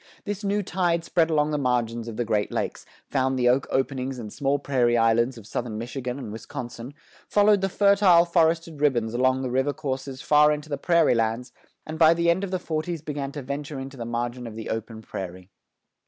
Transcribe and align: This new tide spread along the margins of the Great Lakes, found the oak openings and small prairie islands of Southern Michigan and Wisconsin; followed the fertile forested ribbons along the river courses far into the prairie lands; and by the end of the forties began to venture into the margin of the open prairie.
This 0.25 0.43
new 0.43 0.63
tide 0.63 1.03
spread 1.03 1.29
along 1.29 1.51
the 1.51 1.59
margins 1.59 2.07
of 2.07 2.17
the 2.17 2.25
Great 2.25 2.51
Lakes, 2.51 2.87
found 3.07 3.37
the 3.37 3.47
oak 3.47 3.67
openings 3.69 4.17
and 4.17 4.33
small 4.33 4.57
prairie 4.57 4.97
islands 4.97 5.37
of 5.37 5.45
Southern 5.45 5.77
Michigan 5.77 6.17
and 6.17 6.31
Wisconsin; 6.31 6.95
followed 7.27 7.61
the 7.61 7.69
fertile 7.69 8.25
forested 8.25 8.81
ribbons 8.81 9.13
along 9.13 9.43
the 9.43 9.51
river 9.51 9.73
courses 9.73 10.19
far 10.19 10.51
into 10.51 10.69
the 10.69 10.77
prairie 10.79 11.13
lands; 11.13 11.51
and 11.85 11.99
by 11.99 12.15
the 12.15 12.31
end 12.31 12.43
of 12.43 12.49
the 12.49 12.57
forties 12.57 13.03
began 13.03 13.31
to 13.33 13.43
venture 13.43 13.77
into 13.79 13.95
the 13.95 14.03
margin 14.05 14.47
of 14.47 14.55
the 14.55 14.71
open 14.71 15.03
prairie. 15.03 15.51